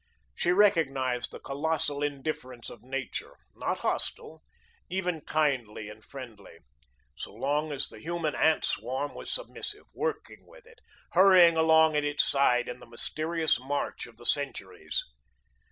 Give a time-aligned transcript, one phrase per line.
[0.33, 4.41] She recognised the colossal indifference of nature, not hostile,
[4.89, 6.57] even kindly and friendly,
[7.15, 10.79] so long as the human ant swarm was submissive, working with it,
[11.11, 15.03] hurrying along at its side in the mysterious march of the centuries.